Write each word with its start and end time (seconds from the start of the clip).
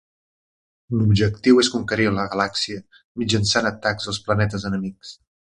L'objectiu 1.01 1.61
és 1.63 1.69
conquerir 1.73 2.07
la 2.15 2.25
galàxia 2.37 2.81
mitjançant 3.25 3.71
atacs 3.73 4.11
als 4.15 4.21
planetes 4.31 4.69
enemics. 4.73 5.15